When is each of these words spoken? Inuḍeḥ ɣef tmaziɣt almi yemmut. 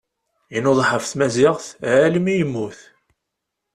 Inuḍeḥ 0.57 0.89
ɣef 0.91 1.05
tmaziɣt 1.07 1.65
almi 2.03 2.33
yemmut. 2.37 2.79